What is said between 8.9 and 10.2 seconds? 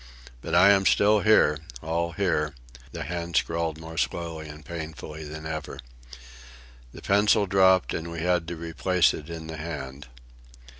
it in the hand.